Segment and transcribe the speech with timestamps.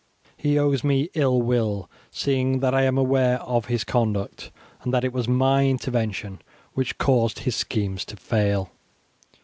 [0.35, 4.49] He owes me ill will, seeing that I am aware of his conduct,
[4.81, 6.41] and that it was my intervention
[6.73, 8.71] which caused his schemes to fail.